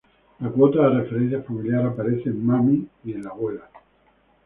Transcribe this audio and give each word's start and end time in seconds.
La 0.39 0.49
cuota 0.49 0.81
de 0.81 0.97
referencia 0.99 1.43
familiar 1.43 1.85
aparece 1.85 2.29
en 2.29 2.43
"Mami" 2.43 2.87
y 3.03 3.13
"La 3.13 3.29
abuela". 3.29 3.69